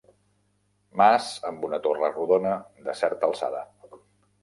Mas 1.01 1.27
amb 1.51 1.69
una 1.69 1.81
torre 1.85 2.11
rodona 2.17 2.57
de 2.89 2.99
certa 3.05 3.33
alçada. 3.33 3.67